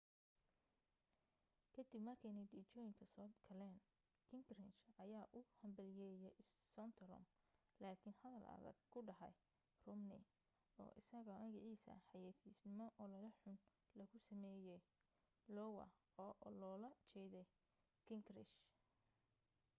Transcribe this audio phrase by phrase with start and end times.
[1.73, 3.77] ka dib markay natiijooyinka soo galeen
[4.29, 6.35] gingrich ayaa u hambalyaayay
[6.73, 7.25] santorum
[7.83, 9.33] lakin hadal adag ku dhahay
[9.85, 10.23] romney
[10.81, 13.57] oo isaga magaciisa xayaysiino olole xun
[13.97, 14.81] logu samayay
[15.55, 15.87] iowa
[16.25, 17.47] oo lola jeeday
[18.07, 18.55] gingrich